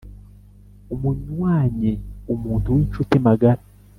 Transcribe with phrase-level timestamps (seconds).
[0.93, 1.91] umunywanyi:
[2.33, 3.61] umuntu w’inshuti magara